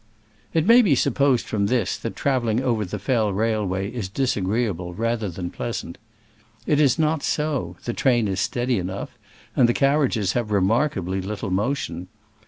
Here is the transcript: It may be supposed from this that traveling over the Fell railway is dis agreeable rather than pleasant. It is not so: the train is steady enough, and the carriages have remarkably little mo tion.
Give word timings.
It 0.51 0.65
may 0.65 0.81
be 0.81 0.95
supposed 0.95 1.45
from 1.45 1.67
this 1.67 1.95
that 1.95 2.15
traveling 2.15 2.59
over 2.59 2.83
the 2.83 2.97
Fell 2.97 3.31
railway 3.31 3.91
is 3.91 4.09
dis 4.09 4.35
agreeable 4.35 4.95
rather 4.95 5.29
than 5.29 5.51
pleasant. 5.51 5.99
It 6.65 6.81
is 6.81 6.97
not 6.97 7.21
so: 7.21 7.75
the 7.85 7.93
train 7.93 8.27
is 8.27 8.39
steady 8.39 8.79
enough, 8.79 9.15
and 9.55 9.69
the 9.69 9.73
carriages 9.75 10.33
have 10.33 10.49
remarkably 10.49 11.21
little 11.21 11.51
mo 11.51 11.75
tion. 11.75 12.07